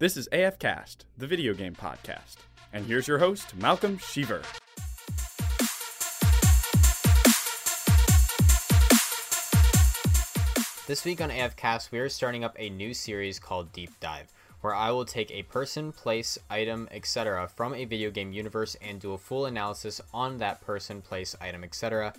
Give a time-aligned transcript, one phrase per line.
[0.00, 2.36] This is AF Cast, the video game podcast.
[2.72, 4.42] And here's your host, Malcolm Sheaver.
[10.86, 14.32] This week on AFCast, we are starting up a new series called Deep Dive,
[14.62, 17.46] where I will take a person, place, item, etc.
[17.54, 21.62] from a video game universe and do a full analysis on that person, place, item,
[21.62, 22.14] etc.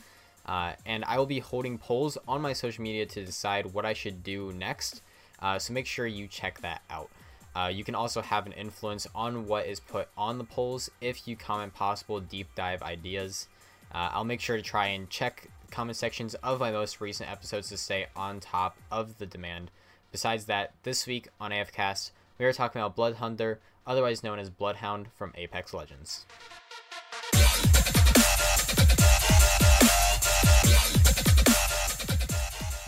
[0.45, 3.93] Uh, and I will be holding polls on my social media to decide what I
[3.93, 5.01] should do next.
[5.39, 7.09] Uh, so make sure you check that out.
[7.55, 11.27] Uh, you can also have an influence on what is put on the polls if
[11.27, 13.47] you comment possible deep dive ideas.
[13.93, 17.69] Uh, I'll make sure to try and check comment sections of my most recent episodes
[17.69, 19.71] to stay on top of the demand.
[20.11, 23.57] Besides that, this week on AFCast, we are talking about Bloodhunter,
[23.87, 26.25] otherwise known as Bloodhound from Apex Legends.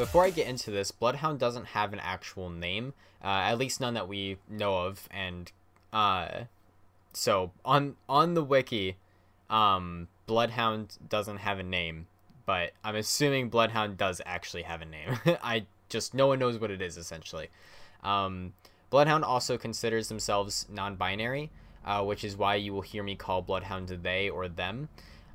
[0.04, 3.94] Before I get into this, Bloodhound doesn't have an actual name, uh, at least none
[3.94, 5.50] that we know of, and
[5.94, 6.42] uh,
[7.14, 8.98] so on on the wiki,
[9.50, 12.08] um, Bloodhound doesn't have a name,
[12.46, 15.20] but I'm assuming Bloodhound does actually have a name.
[15.42, 17.48] I just no one knows what it is essentially.
[18.04, 18.52] Um,
[18.90, 21.50] Bloodhound also considers themselves non-binary,
[21.86, 24.90] uh, which is why you will hear me call Bloodhound they or them.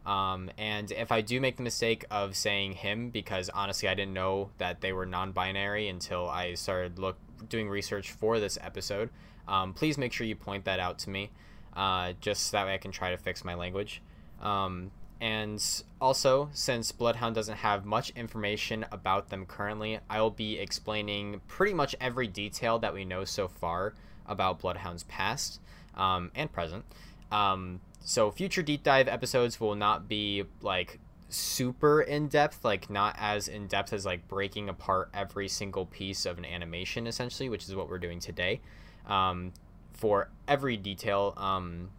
[0.09, 4.15] Um, and if I do make the mistake of saying him, because honestly I didn't
[4.15, 7.19] know that they were non-binary until I started look
[7.51, 9.11] doing research for this episode,
[9.47, 11.31] um, please make sure you point that out to me,
[11.77, 14.01] uh, just so that way I can try to fix my language.
[14.41, 15.63] Um, and
[16.01, 21.75] also, since Bloodhound doesn't have much information about them currently, I will be explaining pretty
[21.75, 23.93] much every detail that we know so far
[24.25, 25.61] about Bloodhound's past
[25.97, 26.85] um, and present.
[27.31, 33.15] Um, so, future deep dive episodes will not be like super in depth, like not
[33.19, 37.65] as in depth as like breaking apart every single piece of an animation, essentially, which
[37.65, 38.61] is what we're doing today.
[39.07, 39.53] Um,
[39.93, 41.91] for every detail, um,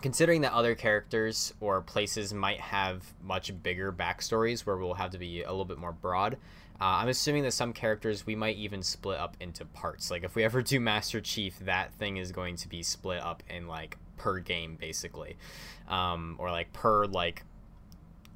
[0.00, 5.18] considering that other characters or places might have much bigger backstories where we'll have to
[5.18, 6.34] be a little bit more broad,
[6.80, 10.10] uh, I'm assuming that some characters we might even split up into parts.
[10.10, 13.42] Like if we ever do Master Chief, that thing is going to be split up
[13.48, 15.36] in like per game basically,
[15.88, 17.44] um, or like per like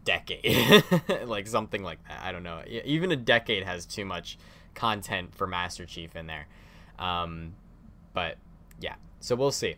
[0.04, 0.84] decade,
[1.24, 2.20] like something like that.
[2.22, 2.62] I don't know.
[2.66, 4.38] Even a decade has too much
[4.74, 6.46] content for Master Chief in there,
[6.98, 7.54] um,
[8.12, 8.36] but
[8.80, 8.94] yeah.
[9.20, 9.76] So we'll see.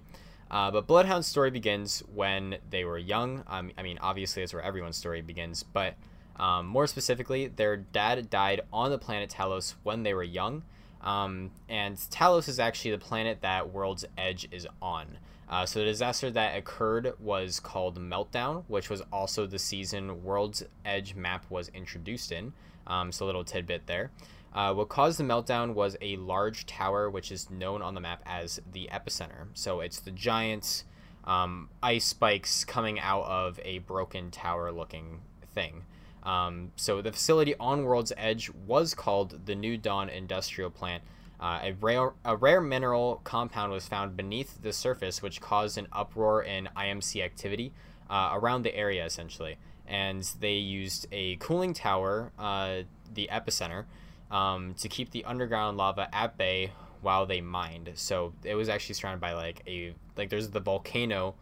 [0.52, 3.42] Uh, but Bloodhound's story begins when they were young.
[3.48, 5.62] Um, I mean, obviously, that's where everyone's story begins.
[5.62, 5.94] But
[6.36, 10.62] um, more specifically, their dad died on the planet Talos when they were young.
[11.00, 15.18] Um, and Talos is actually the planet that World's Edge is on.
[15.52, 20.64] Uh, so the disaster that occurred was called Meltdown, which was also the season World's
[20.86, 22.54] Edge map was introduced in.
[22.86, 24.10] Um, so a little tidbit there.
[24.54, 28.22] Uh, what caused the meltdown was a large tower, which is known on the map
[28.24, 29.46] as the epicenter.
[29.52, 30.84] So it's the giant
[31.24, 35.20] um, ice spikes coming out of a broken tower looking
[35.54, 35.84] thing.
[36.22, 41.02] Um, so the facility on World's Edge was called the New Dawn Industrial Plant.
[41.42, 45.88] Uh, a, rare, a rare mineral compound was found beneath the surface, which caused an
[45.92, 47.72] uproar in IMC activity
[48.08, 49.56] uh, around the area, essentially.
[49.88, 52.82] And they used a cooling tower, uh,
[53.12, 53.86] the epicenter,
[54.30, 56.70] um, to keep the underground lava at bay
[57.00, 57.90] while they mined.
[57.94, 61.34] So it was actually surrounded by like a like there's the volcano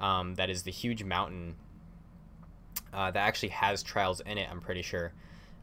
[0.00, 1.56] um, that is the huge mountain
[2.92, 4.48] uh, that actually has trials in it.
[4.50, 5.12] I'm pretty sure,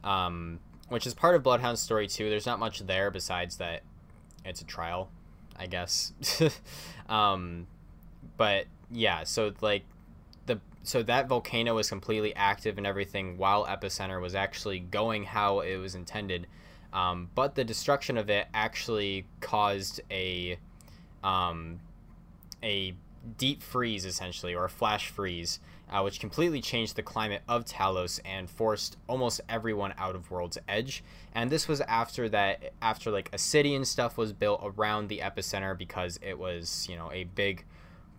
[0.03, 2.29] um, which is part of Bloodhound's story too.
[2.29, 3.81] There's not much there besides that
[4.45, 5.09] it's a trial,
[5.57, 6.13] I guess.
[7.09, 7.67] um,
[8.37, 9.83] but yeah, so like
[10.45, 15.59] the so that volcano was completely active and everything while Epicenter was actually going how
[15.61, 16.47] it was intended.
[16.91, 20.57] Um, but the destruction of it actually caused a
[21.23, 21.79] um,
[22.63, 22.95] a
[23.37, 28.19] deep freeze essentially or a flash freeze uh, which completely changed the climate of Talos
[28.23, 31.03] and forced almost everyone out of World's Edge.
[31.33, 35.19] And this was after that, after like a city and stuff was built around the
[35.19, 37.65] epicenter because it was, you know, a big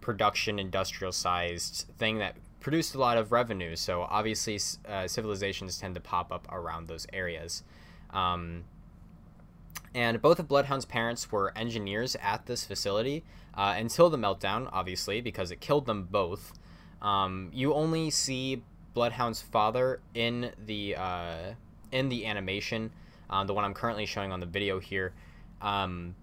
[0.00, 3.76] production industrial sized thing that produced a lot of revenue.
[3.76, 4.58] So obviously,
[4.88, 7.62] uh, civilizations tend to pop up around those areas.
[8.10, 8.64] Um,
[9.94, 13.24] and both of Bloodhound's parents were engineers at this facility
[13.54, 16.52] uh, until the meltdown, obviously, because it killed them both.
[17.02, 18.62] Um, you only see
[18.94, 21.54] Bloodhound's father in the uh,
[21.92, 22.90] in the animation,
[23.28, 25.12] uh, the one I'm currently showing on the video here.
[25.60, 26.14] Um,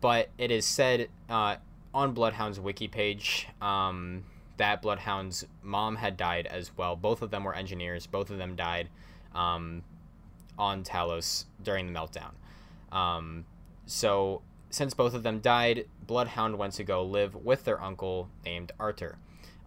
[0.00, 1.56] but it is said uh,
[1.94, 4.24] on Bloodhound's wiki page um,
[4.56, 6.96] that Bloodhound's mom had died as well.
[6.96, 8.06] Both of them were engineers.
[8.06, 8.88] Both of them died
[9.34, 9.82] um,
[10.58, 12.32] on Talos during the meltdown.
[12.94, 13.44] Um,
[13.86, 18.72] so since both of them died, Bloodhound went to go live with their uncle named
[18.78, 19.18] Arthur.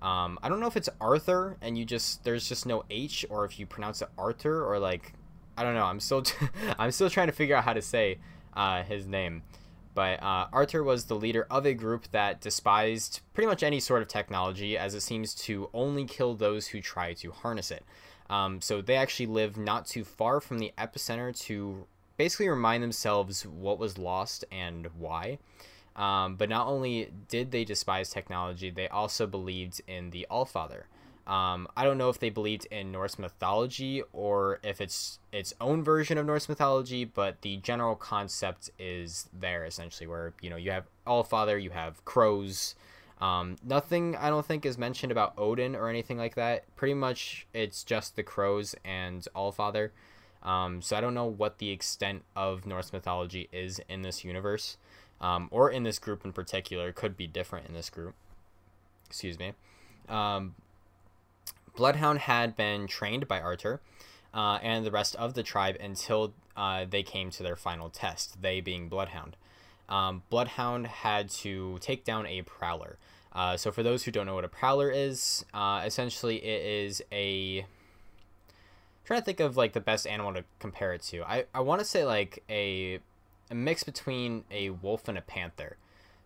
[0.01, 3.45] Um, I don't know if it's Arthur and you just there's just no H, or
[3.45, 5.13] if you pronounce it Arthur, or like
[5.57, 5.85] I don't know.
[5.85, 6.23] I'm still
[6.79, 8.19] I'm still trying to figure out how to say
[8.55, 9.43] uh, his name.
[9.93, 14.01] But uh, Arthur was the leader of a group that despised pretty much any sort
[14.01, 17.83] of technology, as it seems to only kill those who try to harness it.
[18.29, 23.45] Um, so they actually live not too far from the epicenter to basically remind themselves
[23.45, 25.39] what was lost and why.
[25.95, 30.83] Um, but not only did they despise technology, they also believed in the Allfather.
[31.27, 35.83] Um, I don't know if they believed in Norse mythology or if it's its own
[35.83, 40.71] version of Norse mythology, but the general concept is there essentially, where you know you
[40.71, 42.75] have Allfather, you have crows.
[43.19, 46.63] Um, nothing I don't think is mentioned about Odin or anything like that.
[46.75, 49.91] Pretty much, it's just the crows and Allfather.
[50.43, 54.77] Um, so I don't know what the extent of Norse mythology is in this universe,
[55.21, 56.91] um, or in this group in particular.
[56.91, 58.15] Could be different in this group.
[59.07, 59.53] Excuse me.
[60.09, 60.55] Um,
[61.75, 63.79] Bloodhound had been trained by Arthur
[64.33, 68.41] uh, and the rest of the tribe until uh, they came to their final test,
[68.41, 69.37] they being Bloodhound.
[69.87, 72.97] Um, Bloodhound had to take down a Prowler.
[73.33, 77.01] Uh, so, for those who don't know what a Prowler is, uh, essentially it is
[77.11, 77.65] a.
[79.05, 81.23] Trying to think of like the best animal to compare it to.
[81.23, 82.99] I, I want to say like a,
[83.51, 85.77] a mix between a wolf and a panther.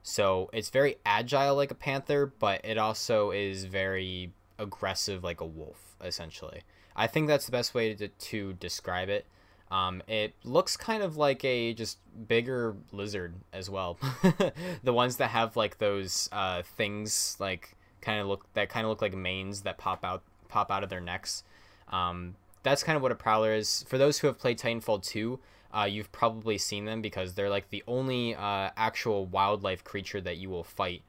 [0.03, 5.45] So it's very agile like a panther, but it also is very aggressive like a
[5.45, 6.61] wolf essentially.
[6.95, 9.25] I think that's the best way to, to describe it.
[9.71, 13.97] Um, it looks kind of like a just bigger lizard as well.
[14.83, 18.91] The ones that have like those uh, things like kind of look that kind of
[18.91, 21.43] look like manes that pop out pop out of their necks.
[21.91, 23.83] Um, that's kind of what a prowler is.
[23.87, 25.39] For those who have played titanfall 2
[25.75, 30.37] uh, you've probably seen them because they're like the only uh, actual wildlife creature that
[30.37, 31.01] you will fight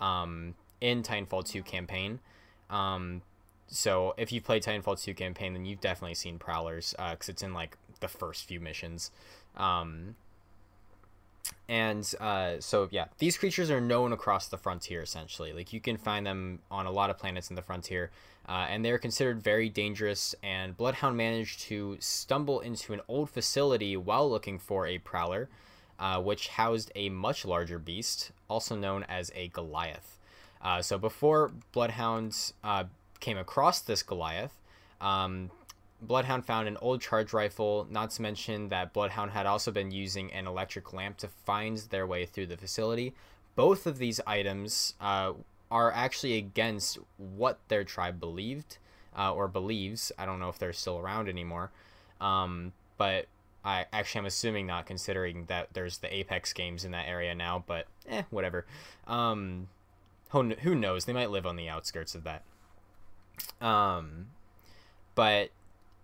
[0.00, 2.20] um, in titanfall 2 campaign
[2.70, 3.22] um,
[3.66, 7.42] so if you've played Titanfall 2 campaign, then you've definitely seen Prowlers because uh, it's
[7.42, 9.10] in like the first few missions.
[9.56, 10.16] Um,
[11.68, 15.52] and uh, so yeah, these creatures are known across the frontier essentially.
[15.52, 18.10] Like you can find them on a lot of planets in the frontier,
[18.48, 20.34] uh, and they're considered very dangerous.
[20.42, 25.48] And Bloodhound managed to stumble into an old facility while looking for a Prowler,
[25.98, 30.18] uh, which housed a much larger beast, also known as a Goliath.
[30.60, 32.84] Uh, so before Bloodhound uh,
[33.20, 34.60] came across this Goliath,
[35.00, 35.50] um,
[36.00, 40.32] Bloodhound found an old charge rifle, not to mention that Bloodhound had also been using
[40.32, 43.14] an electric lamp to find their way through the facility.
[43.54, 45.32] Both of these items uh,
[45.74, 48.78] are actually against what their tribe believed
[49.18, 50.12] uh, or believes.
[50.16, 51.72] I don't know if they're still around anymore.
[52.20, 53.26] Um, but
[53.64, 57.64] I actually am assuming not, considering that there's the Apex games in that area now.
[57.66, 58.66] But eh, whatever.
[59.08, 59.66] Um,
[60.30, 61.06] who knows?
[61.06, 62.44] They might live on the outskirts of that.
[63.60, 64.26] Um,
[65.16, 65.50] but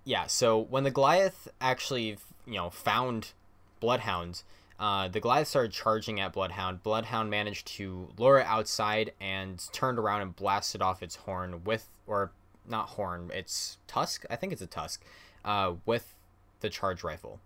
[0.05, 0.26] yeah.
[0.26, 3.34] So when the Goliath actually, you know, found
[3.78, 4.43] Bloodhound,
[4.81, 6.82] uh, the Goliath started charging at Bloodhound.
[6.82, 11.87] Bloodhound managed to lure it outside and turned around and blasted off its horn with,
[12.06, 12.32] or
[12.67, 14.25] not horn, its tusk.
[14.31, 15.03] I think it's a tusk,
[15.44, 16.15] uh, with
[16.61, 17.41] the charge rifle.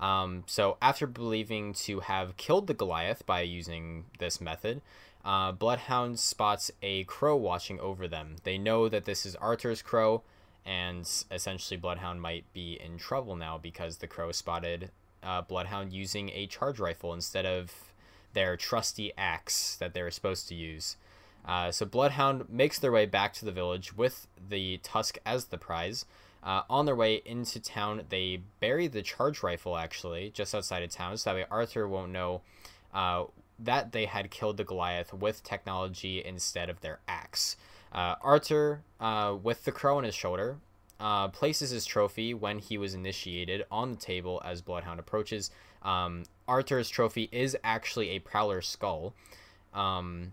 [0.00, 4.82] Um, so after believing to have killed the Goliath by using this method,
[5.24, 8.36] uh, Bloodhound spots a crow watching over them.
[8.42, 10.22] They know that this is Arthur's crow,
[10.66, 14.90] and essentially Bloodhound might be in trouble now because the crow spotted
[15.22, 17.72] uh, Bloodhound using a charge rifle instead of
[18.32, 20.96] their trusty axe that they were supposed to use.
[21.46, 25.58] Uh, so Bloodhound makes their way back to the village with the tusk as the
[25.58, 26.04] prize.
[26.42, 30.90] Uh, on their way into town, they bury the charge rifle actually just outside of
[30.90, 32.42] town, so that way Arthur won't know
[32.92, 33.24] uh,
[33.58, 37.56] that they had killed the Goliath with technology instead of their axe.
[37.92, 40.56] Uh, Arthur, uh, with the crow on his shoulder,
[41.02, 45.50] uh, places his trophy when he was initiated on the table as Bloodhound approaches.
[45.82, 49.12] Um, Arthur's trophy is actually a Prowler skull,
[49.74, 50.30] um,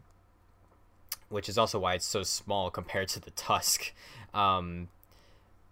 [1.30, 3.92] which is also why it's so small compared to the tusk.
[4.32, 4.90] Um,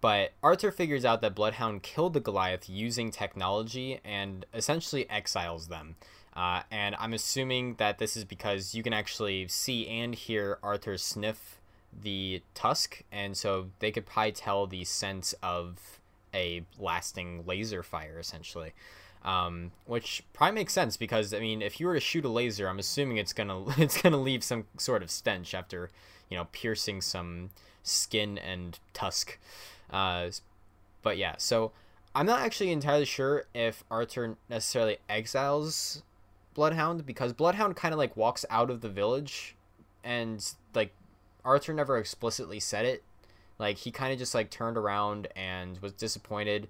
[0.01, 5.95] but Arthur figures out that Bloodhound killed the Goliath using technology and essentially exiles them.
[6.35, 10.97] Uh, and I'm assuming that this is because you can actually see and hear Arthur
[10.97, 11.56] sniff
[12.01, 15.99] the tusk, and so they could probably tell the sense of
[16.33, 18.73] a lasting laser fire, essentially.
[19.23, 22.69] Um, which probably makes sense because I mean, if you were to shoot a laser,
[22.69, 25.89] I'm assuming it's gonna it's gonna leave some sort of stench after
[26.29, 27.49] you know piercing some
[27.83, 29.37] skin and tusk.
[29.89, 30.29] Uh,
[31.01, 31.71] but yeah, so
[32.13, 36.03] I'm not actually entirely sure if Arthur necessarily exiles
[36.53, 39.55] Bloodhound because Bloodhound kind of like walks out of the village
[40.03, 40.93] and like
[41.47, 43.03] Arthur never explicitly said it.
[43.57, 46.67] Like he kind of just like turned around and was disappointed.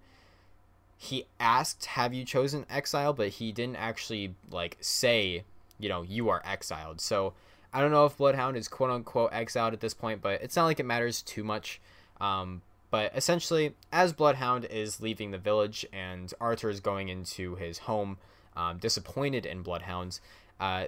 [0.97, 5.43] He asked, "Have you chosen exile?" but he didn't actually like say,
[5.79, 7.01] you know, you are exiled.
[7.01, 7.33] So
[7.73, 10.65] I don't know if Bloodhound is quote unquote exiled at this point, but it's not
[10.65, 11.81] like it matters too much.
[12.21, 17.79] Um, but essentially, as Bloodhound is leaving the village and Arthur is going into his
[17.79, 18.17] home,
[18.55, 20.21] um, disappointed in Bloodhounds,
[20.59, 20.85] uh,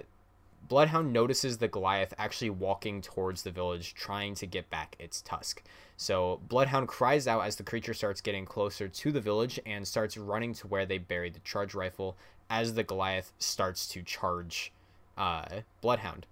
[0.68, 5.62] Bloodhound notices the Goliath actually walking towards the village, trying to get back its tusk.
[5.96, 10.16] So Bloodhound cries out as the creature starts getting closer to the village and starts
[10.16, 12.16] running to where they buried the charge rifle
[12.48, 14.72] as the Goliath starts to charge
[15.18, 16.26] uh, Bloodhound.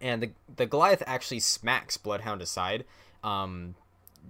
[0.00, 2.84] And the, the Goliath actually smacks Bloodhound aside,
[3.22, 3.74] um,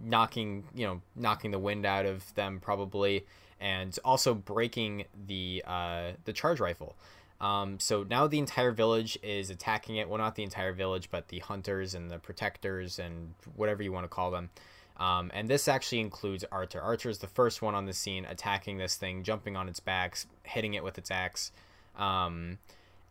[0.05, 3.25] knocking you know knocking the wind out of them probably,
[3.61, 6.95] and also breaking the uh, the charge rifle.
[7.41, 10.09] Um, so now the entire village is attacking it.
[10.09, 14.05] Well, not the entire village, but the hunters and the protectors and whatever you want
[14.05, 14.51] to call them.
[14.99, 16.81] Um, and this actually includes Arthur.
[16.81, 20.19] Arthur is the first one on the scene attacking this thing, jumping on its back,
[20.45, 21.53] hitting it with its axe.
[21.99, 22.59] Um,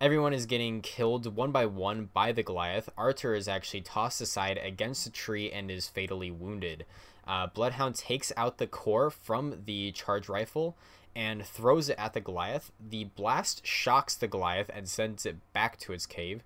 [0.02, 2.90] everyone is getting killed one by one by the Goliath.
[2.98, 6.86] Arthur is actually tossed aside against a tree and is fatally wounded.
[7.28, 10.76] Uh, Bloodhound takes out the core from the charge rifle
[11.16, 12.72] and throws it at the Goliath.
[12.80, 16.44] The blast shocks the Goliath and sends it back to its cave.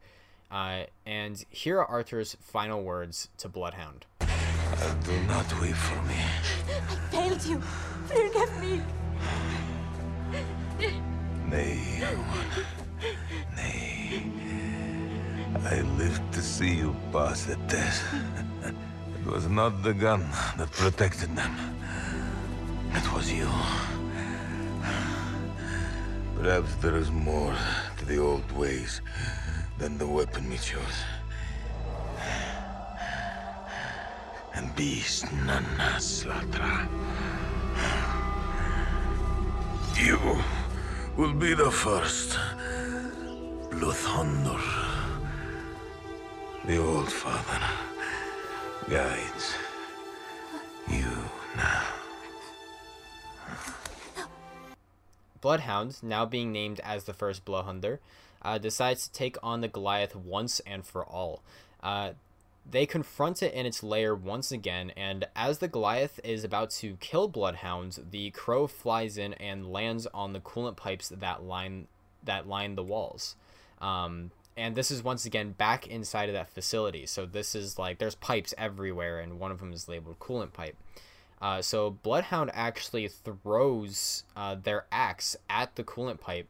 [0.51, 4.05] Uh, and here are Arthur's final words to Bloodhound.
[4.21, 6.15] Uh, do not weep for me.
[6.67, 7.61] I failed you.
[8.07, 8.81] Forgive me.
[11.49, 12.47] Nay, woman.
[13.55, 14.23] Nay.
[15.65, 18.03] I lived to see you pass the test.
[18.63, 20.21] it was not the gun
[20.57, 21.53] that protected them.
[22.93, 23.49] It was you.
[26.41, 27.53] Perhaps there is more
[27.97, 29.01] to the old ways
[29.77, 31.03] than the weapon we chose.
[34.55, 35.65] And beast none
[35.97, 36.87] slatra.
[39.97, 40.17] You
[41.17, 42.39] will be the first.
[43.71, 44.63] Luthondur.
[46.65, 47.61] The old father
[48.89, 49.58] guides
[55.49, 57.97] Bloodhound, now being named as the first Blowhunter,
[58.43, 61.41] uh, decides to take on the Goliath once and for all.
[61.81, 62.11] Uh,
[62.69, 66.97] they confront it in its lair once again, and as the Goliath is about to
[66.99, 71.87] kill Bloodhound, the crow flies in and lands on the coolant pipes that line
[72.23, 73.35] that line the walls.
[73.81, 77.07] Um, and this is once again back inside of that facility.
[77.07, 80.77] So this is like there's pipes everywhere, and one of them is labeled coolant pipe.
[81.41, 86.47] Uh, so Bloodhound actually throws uh, their axe at the coolant pipe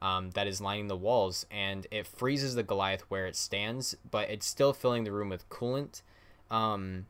[0.00, 4.28] um, that is lining the walls, and it freezes the Goliath where it stands, but
[4.28, 6.02] it's still filling the room with coolant.
[6.50, 7.06] Um,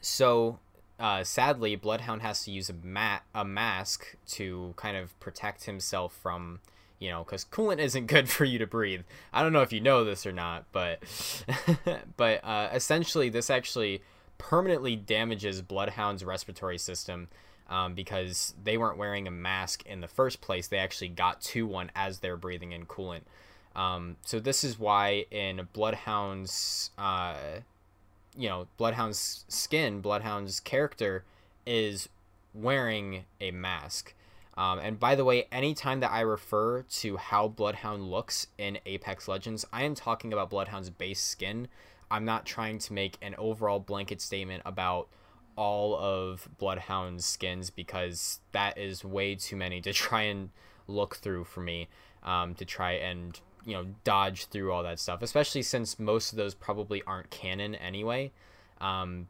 [0.00, 0.60] so
[1.02, 6.16] uh, sadly, Bloodhound has to use a mat a mask to kind of protect himself
[6.22, 6.60] from
[7.00, 9.02] you know because coolant isn't good for you to breathe.
[9.32, 11.00] I don't know if you know this or not, but
[12.16, 14.02] but uh, essentially this actually
[14.42, 17.28] permanently damages Bloodhound's respiratory system
[17.70, 20.66] um, because they weren't wearing a mask in the first place.
[20.66, 23.20] They actually got to one as they're breathing in coolant.
[23.76, 27.36] Um, so this is why in Bloodhound's, uh,
[28.36, 31.24] you know, Bloodhound's skin, Bloodhound's character
[31.64, 32.08] is
[32.52, 34.12] wearing a mask.
[34.56, 39.28] Um, and by the way, anytime that I refer to how Bloodhound looks in Apex
[39.28, 41.68] Legends, I am talking about Bloodhound's base skin.
[42.12, 45.08] I'm not trying to make an overall blanket statement about
[45.56, 50.50] all of Bloodhound's skins because that is way too many to try and
[50.86, 51.88] look through for me.
[52.22, 56.36] Um, to try and you know dodge through all that stuff, especially since most of
[56.36, 58.30] those probably aren't canon anyway.
[58.80, 59.26] Um,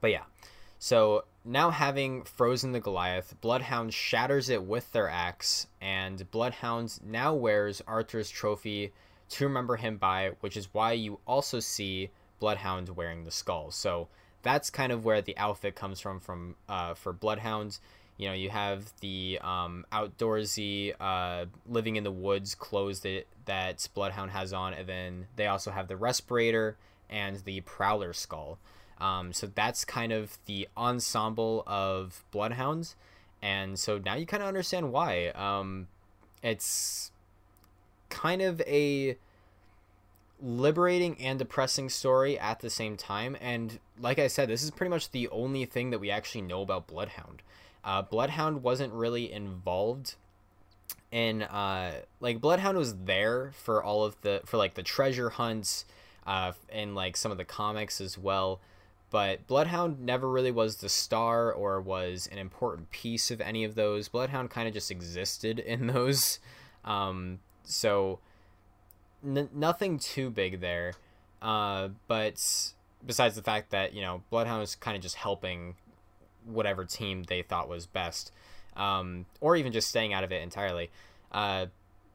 [0.00, 0.22] but yeah,
[0.78, 7.34] so now having frozen the Goliath, Bloodhound shatters it with their axe, and Bloodhound now
[7.34, 8.92] wears Arthur's trophy
[9.30, 13.70] to remember him by, which is why you also see Bloodhound wearing the skull.
[13.70, 14.08] So
[14.42, 17.78] that's kind of where the outfit comes from from uh, for Bloodhound.
[18.16, 23.88] You know, you have the um, outdoorsy, uh, living in the woods clothes that that
[23.94, 26.76] Bloodhound has on, and then they also have the respirator
[27.08, 28.58] and the Prowler skull.
[29.00, 32.96] Um, so that's kind of the ensemble of Bloodhounds,
[33.40, 35.28] and so now you kind of understand why.
[35.28, 35.86] Um,
[36.42, 37.10] it's
[38.08, 39.16] kind of a
[40.40, 43.36] liberating and depressing story at the same time.
[43.40, 46.62] And like I said, this is pretty much the only thing that we actually know
[46.62, 47.42] about Bloodhound.
[47.84, 50.14] Uh, Bloodhound wasn't really involved
[51.10, 55.84] in uh like Bloodhound was there for all of the for like the treasure hunts,
[56.26, 58.60] uh, and like some of the comics as well.
[59.10, 63.74] But Bloodhound never really was the star or was an important piece of any of
[63.74, 64.08] those.
[64.08, 66.38] Bloodhound kind of just existed in those.
[66.84, 67.38] Um,
[67.68, 68.18] so
[69.24, 70.94] n- nothing too big there.
[71.40, 72.72] Uh, but
[73.06, 75.76] besides the fact that you know Bloodhound is kind of just helping
[76.44, 78.32] whatever team they thought was best,
[78.76, 80.90] um, or even just staying out of it entirely.
[81.30, 81.66] Uh,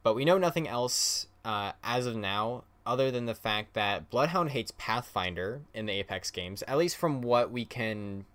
[0.01, 4.49] but we know nothing else uh, as of now, other than the fact that Bloodhound
[4.49, 8.25] hates Pathfinder in the Apex games, at least from what we can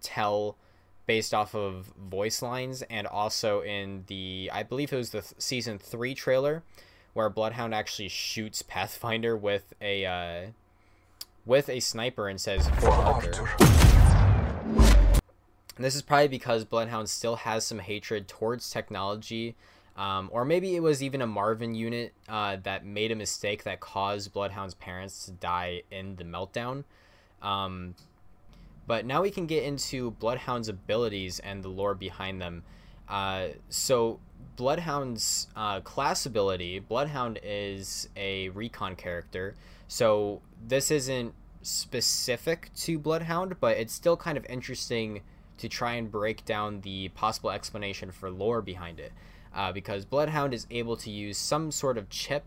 [0.00, 0.56] tell
[1.06, 5.34] based off of voice lines and also in the I believe it was the th-
[5.38, 6.62] season 3 trailer
[7.12, 10.46] where Bloodhound actually shoots Pathfinder with a uh,
[11.46, 13.48] with a sniper and says for Arthur.
[15.76, 19.56] And this is probably because Bloodhound still has some hatred towards technology,
[19.96, 23.80] um, or maybe it was even a Marvin unit uh, that made a mistake that
[23.80, 26.84] caused Bloodhound's parents to die in the meltdown.
[27.42, 27.94] Um,
[28.86, 32.62] but now we can get into Bloodhound's abilities and the lore behind them.
[33.08, 34.20] Uh, so
[34.56, 39.54] Bloodhound's uh, class ability, Bloodhound is a recon character.
[39.88, 45.22] So this isn't specific to Bloodhound, but it's still kind of interesting
[45.58, 49.12] to try and break down the possible explanation for lore behind it.
[49.54, 52.44] Uh, because Bloodhound is able to use some sort of chip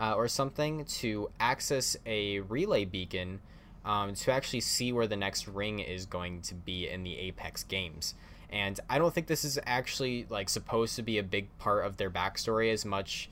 [0.00, 3.40] uh, or something to access a relay beacon
[3.84, 7.64] um, to actually see where the next ring is going to be in the Apex
[7.64, 8.14] games.
[8.50, 11.96] And I don't think this is actually like supposed to be a big part of
[11.96, 13.28] their backstory as much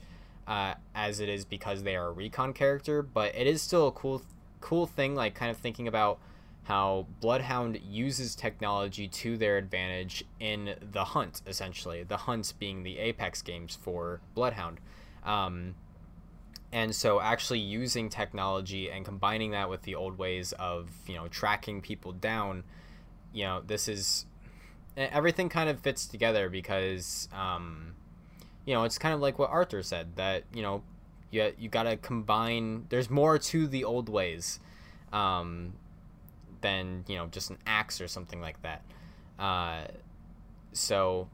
[0.47, 3.91] uh, as it is because they are a recon character, but it is still a
[3.91, 4.21] cool
[4.59, 6.19] cool thing like kind of thinking about
[6.63, 12.03] how Bloodhound uses technology to their advantage in the hunt, essentially.
[12.03, 14.79] The hunt being the Apex games for Bloodhound.
[15.25, 15.75] Um,
[16.73, 21.29] and so actually using technology and combining that with the old ways of, you know,
[21.29, 22.63] tracking people down,
[23.31, 24.25] you know, this is
[24.97, 27.93] everything kind of fits together because, um,
[28.65, 30.83] you know, it's kind of like what Arthur said that, you know,
[31.31, 34.59] you, you got to combine, there's more to the old ways.
[35.13, 35.73] Um,
[36.63, 38.81] than you know just an axe or something like that.
[39.37, 39.83] Uh,
[40.71, 41.29] so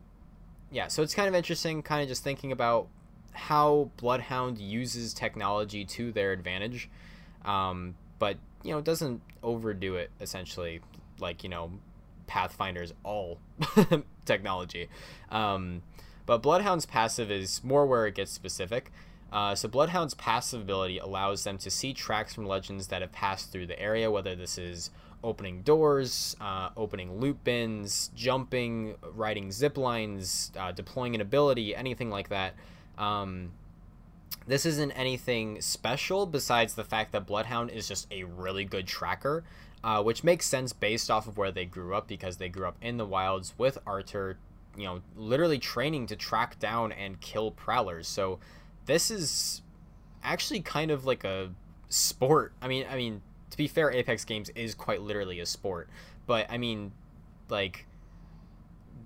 [0.71, 2.89] yeah, so it's kind of interesting, kind of just thinking about
[3.39, 6.89] how Bloodhound uses technology to their advantage,
[7.45, 10.11] um, but you know doesn't overdo it.
[10.19, 10.81] Essentially,
[11.19, 11.71] like you know,
[12.27, 13.39] Pathfinder's all
[14.25, 14.89] technology.
[15.31, 15.81] Um,
[16.25, 18.91] but Bloodhound's passive is more where it gets specific.
[19.31, 23.51] Uh, so Bloodhound's passive ability allows them to see tracks from legends that have passed
[23.51, 24.91] through the area, whether this is
[25.23, 32.09] opening doors, uh, opening loot bins, jumping, riding zip lines, uh, deploying an ability, anything
[32.09, 32.53] like that.
[32.99, 33.53] Um,
[34.45, 39.43] this isn't anything special besides the fact that Bloodhound is just a really good tracker,
[39.83, 42.77] uh, which makes sense based off of where they grew up because they grew up
[42.81, 44.37] in the wilds with Arthur,
[44.77, 48.07] you know, literally training to track down and kill prowlers.
[48.07, 48.39] So
[48.85, 49.61] this is
[50.23, 51.51] actually kind of like a
[51.87, 52.53] sport.
[52.61, 55.89] I mean, I mean, to be fair, Apex Games is quite literally a sport,
[56.27, 56.91] but I mean,
[57.49, 57.85] like,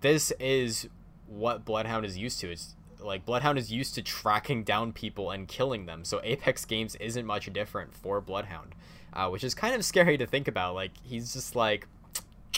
[0.02, 0.90] this is
[1.28, 2.52] what Bloodhound is used to.
[2.52, 6.96] It's like Bloodhound is used to tracking down people and killing them, so Apex Games
[6.96, 8.76] isn't much different for Bloodhound,
[9.14, 10.76] uh, which is kind of scary to think about.
[10.76, 11.88] Like, he's just like,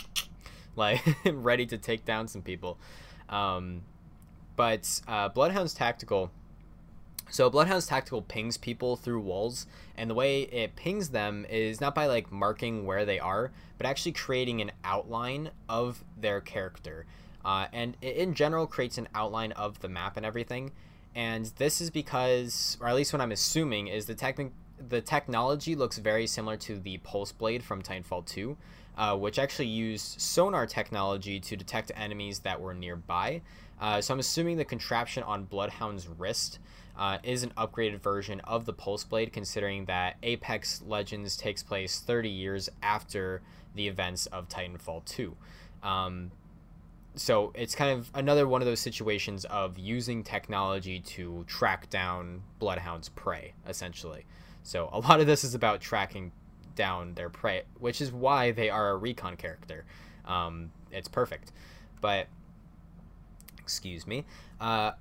[0.76, 2.78] like ready to take down some people.
[3.30, 3.82] Um,
[4.56, 6.32] but uh, Bloodhound's tactical
[7.30, 9.66] so Bloodhound's tactical pings people through walls,
[9.98, 13.88] and the way it pings them is not by like marking where they are, but
[13.88, 17.06] actually creating an outline of their character.
[17.46, 20.72] Uh, and it in general creates an outline of the map and everything.
[21.14, 24.52] And this is because, or at least what I'm assuming, is the technic
[24.90, 28.58] the technology looks very similar to the Pulse Blade from Titanfall 2,
[28.98, 33.42] uh, which actually used sonar technology to detect enemies that were nearby.
[33.80, 36.60] Uh, so I'm assuming the contraption on Bloodhound's wrist
[36.98, 42.00] uh, is an upgraded version of the Pulse Blade, considering that Apex Legends takes place
[42.00, 43.42] 30 years after
[43.76, 45.36] the events of Titanfall 2.
[45.84, 46.32] Um,
[47.16, 52.42] so it's kind of another one of those situations of using technology to track down
[52.60, 54.26] Bloodhound's prey, essentially.
[54.64, 56.32] So a lot of this is about tracking
[56.76, 59.86] down their prey, which is why they are a recon character.
[60.26, 61.52] Um, it's perfect.
[62.02, 62.28] But,
[63.60, 64.26] excuse me.
[64.60, 64.92] Uh,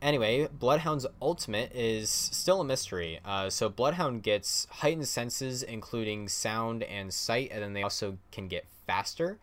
[0.00, 3.20] anyway, Bloodhound's ultimate is still a mystery.
[3.24, 8.48] Uh, so Bloodhound gets heightened senses, including sound and sight, and then they also can
[8.48, 9.38] get faster.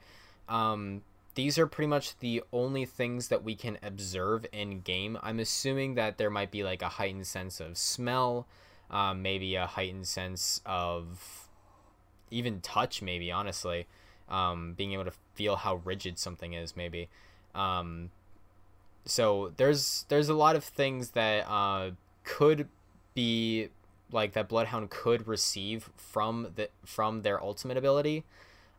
[0.48, 1.02] Um,
[1.40, 5.18] these are pretty much the only things that we can observe in game.
[5.24, 8.46] I'm assuming that there might be like a heightened sense of smell,
[8.92, 11.48] um, maybe a heightened sense of
[12.30, 13.88] even touch, maybe honestly,
[14.28, 17.08] um, being able to feel how rigid something is, maybe.
[17.56, 18.12] Um,
[19.06, 21.92] so there's there's a lot of things that uh,
[22.26, 22.68] could
[23.14, 23.70] be
[24.12, 28.26] like that Bloodhound could receive from the from their ultimate ability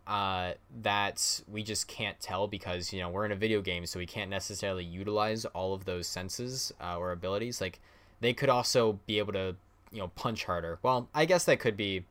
[0.06, 3.98] uh, that we just can't tell because you know we're in a video game, so
[3.98, 7.60] we can't necessarily utilize all of those senses uh, or abilities.
[7.60, 7.80] Like
[8.20, 9.56] they could also be able to
[9.92, 10.78] you know punch harder.
[10.82, 12.04] Well, I guess that could be.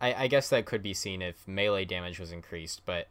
[0.00, 3.06] I, I guess that could be seen if melee damage was increased, but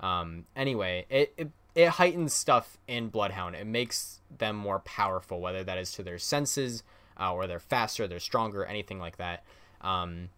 [0.00, 3.54] um, anyway, it, it it heightens stuff in Bloodhound.
[3.54, 6.82] It makes them more powerful, whether that is to their senses
[7.20, 9.44] uh, or they're faster, they're stronger, anything like that.
[9.80, 10.30] Um,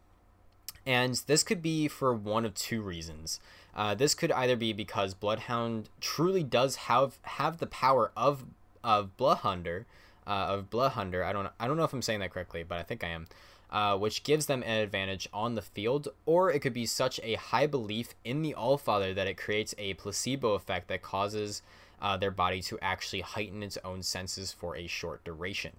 [0.88, 3.40] and this could be for one of two reasons.
[3.76, 8.46] Uh, this could either be because Bloodhound truly does have have the power of
[8.82, 9.84] of Bloodhunter,
[10.26, 11.22] uh, of Bloodhunter.
[11.22, 13.26] I don't I don't know if I'm saying that correctly, but I think I am.
[13.70, 17.34] Uh, which gives them an advantage on the field, or it could be such a
[17.34, 21.60] high belief in the Allfather that it creates a placebo effect that causes
[22.00, 25.72] uh, their body to actually heighten its own senses for a short duration.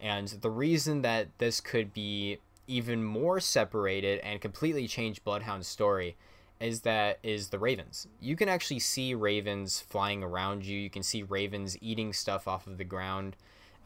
[0.00, 6.16] And the reason that this could be even more separated and completely change Bloodhound's story
[6.60, 8.06] is that is the ravens.
[8.20, 10.78] You can actually see ravens flying around you.
[10.78, 13.36] You can see ravens eating stuff off of the ground.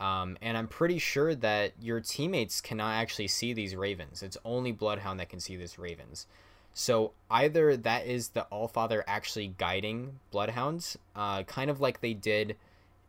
[0.00, 4.22] Um, and I'm pretty sure that your teammates cannot actually see these ravens.
[4.22, 6.26] It's only Bloodhound that can see these ravens.
[6.72, 12.56] So either that is the Allfather actually guiding Bloodhounds, uh, kind of like they did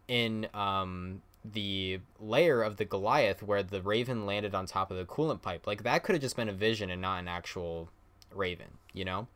[0.07, 5.05] in um, the layer of the Goliath where the raven landed on top of the
[5.05, 5.65] coolant pipe.
[5.65, 7.89] Like that could have just been a vision and not an actual
[8.33, 9.27] raven, you know?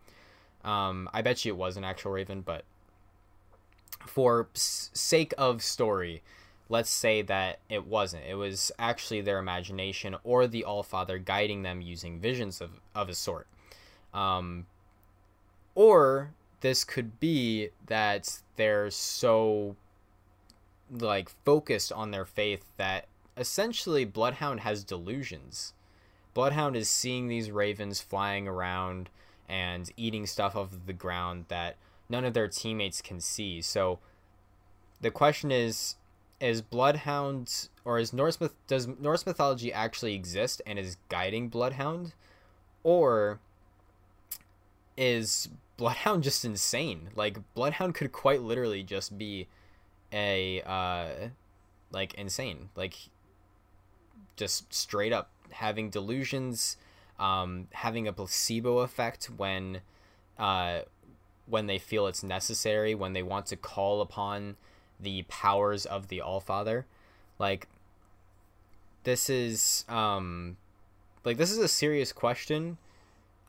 [0.63, 2.63] Um, I bet you it was an actual raven, but
[4.05, 6.21] for sake of story,
[6.69, 8.25] let's say that it wasn't.
[8.25, 13.09] It was actually their imagination or the All Father guiding them using visions of, of
[13.09, 13.47] a sort.
[14.13, 14.65] Um,
[15.75, 19.75] or this could be that they're so
[21.01, 25.73] like focused on their faith that essentially Bloodhound has delusions.
[26.33, 29.09] Bloodhound is seeing these ravens flying around
[29.47, 31.75] and eating stuff off the ground that
[32.09, 33.61] none of their teammates can see.
[33.61, 33.99] So
[35.01, 35.95] the question is
[36.39, 42.13] is Bloodhound or is Norse myth does Norse mythology actually exist and is guiding Bloodhound
[42.83, 43.39] or
[44.97, 47.09] is Bloodhound just insane?
[47.15, 49.47] Like Bloodhound could quite literally just be
[50.13, 51.29] a uh
[51.91, 52.69] like insane.
[52.75, 52.95] Like
[54.35, 56.77] just straight up having delusions
[57.19, 59.81] um having a placebo effect when
[60.39, 60.79] uh
[61.45, 64.55] when they feel it's necessary when they want to call upon
[64.99, 66.85] the powers of the All Father,
[67.37, 67.67] like
[69.03, 70.57] this is um
[71.25, 72.77] like this is a serious question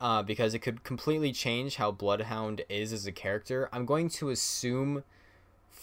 [0.00, 3.68] uh, because it could completely change how bloodhound is as a character.
[3.72, 5.04] I'm going to assume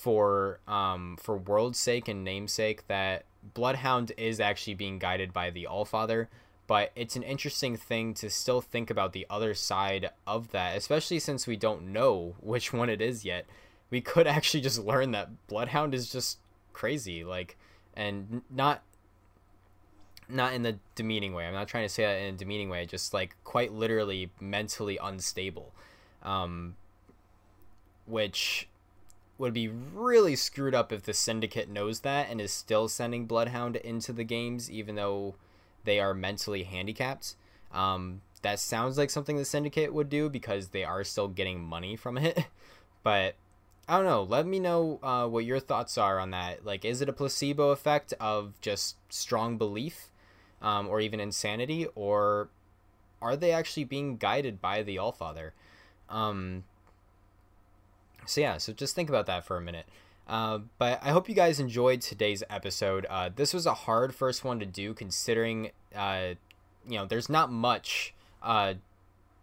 [0.01, 5.67] for um for world's sake and namesake that Bloodhound is actually being guided by the
[5.69, 6.27] Allfather,
[6.65, 11.19] but it's an interesting thing to still think about the other side of that, especially
[11.19, 13.45] since we don't know which one it is yet.
[13.91, 16.39] We could actually just learn that Bloodhound is just
[16.73, 17.57] crazy, like,
[17.95, 18.81] and not
[20.27, 21.45] not in the demeaning way.
[21.45, 24.97] I'm not trying to say that in a demeaning way, just like quite literally mentally
[25.01, 25.73] unstable.
[26.23, 26.75] Um,
[28.07, 28.67] which
[29.41, 33.75] would be really screwed up if the syndicate knows that and is still sending bloodhound
[33.75, 35.35] into the games even though
[35.83, 37.35] they are mentally handicapped.
[37.73, 41.95] Um, that sounds like something the syndicate would do because they are still getting money
[41.95, 42.45] from it.
[43.03, 43.33] But
[43.87, 44.21] i don't know.
[44.21, 46.63] Let me know uh, what your thoughts are on that.
[46.63, 50.11] Like is it a placebo effect of just strong belief
[50.61, 52.49] um, or even insanity or
[53.23, 55.53] are they actually being guided by the allfather?
[56.09, 56.63] Um,
[58.25, 59.85] so yeah, so just think about that for a minute.
[60.27, 63.05] Uh, but I hope you guys enjoyed today's episode.
[63.09, 66.35] Uh, this was a hard first one to do, considering uh,
[66.87, 68.75] you know there's not much uh,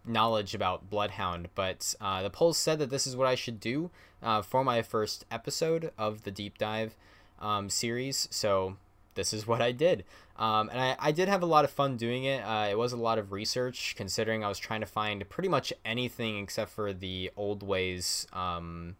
[0.07, 3.91] knowledge about Bloodhound, but uh, the polls said that this is what I should do
[4.23, 6.97] uh, for my first episode of the deep dive
[7.41, 8.29] um, series.
[8.31, 8.77] So
[9.19, 10.05] this is what I did.
[10.37, 12.41] Um, and I, I did have a lot of fun doing it.
[12.41, 15.73] Uh, it was a lot of research, considering I was trying to find pretty much
[15.85, 18.29] anything except for the old ways.
[18.33, 18.97] Um,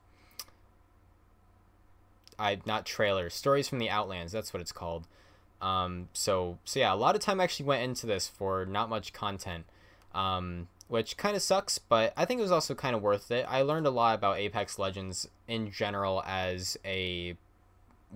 [2.39, 4.33] I not trailers, stories from the Outlands.
[4.33, 5.07] That's what it's called.
[5.63, 9.13] Um, so so yeah, a lot of time actually went into this for not much
[9.13, 9.65] content.
[10.15, 13.45] Um, which kind of sucks, but I think it was also kind of worth it.
[13.49, 17.37] I learned a lot about Apex Legends in general as a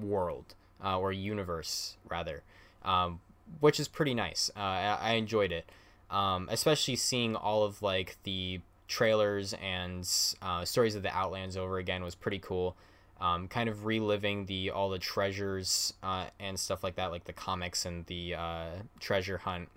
[0.01, 2.43] world uh, or universe, rather,
[2.85, 3.21] um,
[3.61, 4.51] which is pretty nice.
[4.57, 5.67] Uh, I, I enjoyed it,
[6.11, 10.09] um, especially seeing all of like the trailers and
[10.43, 12.77] uh, stories of the Outlands over again was pretty cool.
[13.21, 17.33] Um, kind of reliving the all the treasures uh, and stuff like that, like the
[17.33, 18.67] comics and the uh,
[18.99, 19.69] treasure hunt.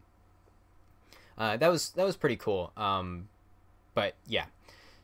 [1.38, 2.72] Uh, that was that was pretty cool.
[2.76, 3.28] Um,
[3.94, 4.46] but yeah,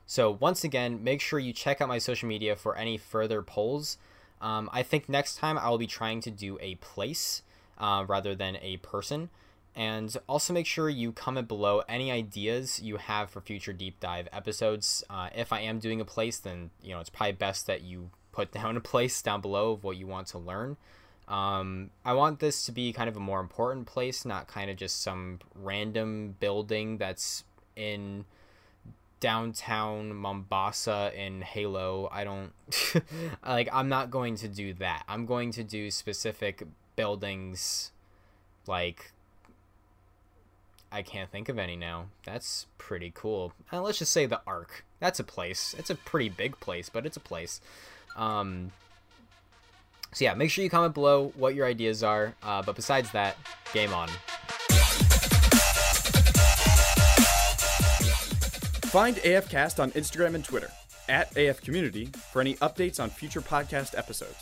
[0.08, 3.98] so once again, make sure you check out my social media for any further polls.
[4.42, 7.44] Um, I think next time I'll be trying to do a place
[7.78, 9.30] uh, rather than a person.
[9.76, 14.28] And also make sure you comment below any ideas you have for future deep dive
[14.34, 15.04] episodes.
[15.10, 18.10] Uh, if I am doing a place, then you know it's probably best that you
[18.34, 20.76] put down a place down below of what you want to learn.
[21.28, 24.76] Um, I want this to be kind of a more important place, not kind of
[24.76, 27.46] just some random building that's
[27.78, 28.26] in
[29.22, 32.10] downtown Mombasa in Halo.
[32.12, 32.52] I don't
[33.48, 35.04] like I'm not going to do that.
[35.08, 36.64] I'm going to do specific
[36.98, 37.92] buildings
[38.68, 39.14] like
[40.92, 42.08] I can't think of any now.
[42.26, 43.54] That's pretty cool.
[43.72, 44.84] Uh, let's just say the Ark.
[45.00, 45.74] That's a place.
[45.78, 47.62] It's a pretty big place, but it's a place.
[48.18, 48.74] Um,
[50.12, 52.36] so yeah, make sure you comment below what your ideas are.
[52.44, 53.38] Uh, but besides that,
[53.74, 54.10] game on.
[58.92, 60.70] Find AFCast on Instagram and Twitter
[61.08, 64.36] at AF Community for any updates on future podcast episodes.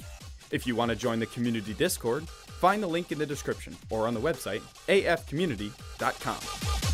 [0.49, 4.07] If you want to join the community Discord, find the link in the description or
[4.07, 6.88] on the website afcommunity.com.